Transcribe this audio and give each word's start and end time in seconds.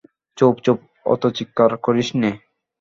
চুপ 0.37 0.55
চুপ, 0.65 0.79
অত 1.05 1.23
চিৎকার 1.37 1.71
করিস 1.85 2.09
নে। 2.15 2.31